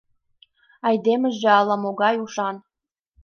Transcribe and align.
Айдемыже 0.87 1.49
але 1.59 1.75
могай 1.83 2.15
ушан! 2.25 2.55